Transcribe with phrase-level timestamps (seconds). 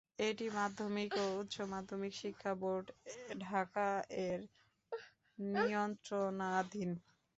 [0.21, 2.85] এটি মাধ্যমিক ও উচ্চ মাধ্যমিক শিক্ষা বোর্ড,
[3.43, 4.39] ঢাকা-এর
[5.37, 6.91] নিয়ন্ত্রণাধীন।